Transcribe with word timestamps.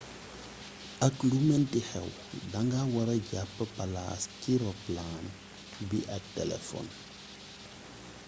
ak 1.07 1.15
lu 1.29 1.37
meenti 1.47 1.81
xéw 1.89 2.07
danga 2.53 2.81
wara 2.95 3.15
jap 3.29 3.51
palas 3.75 4.21
ci 4.41 4.51
ropalaan 4.63 5.25
bi 5.89 5.99
ak 6.15 6.23
téléfon 6.37 6.87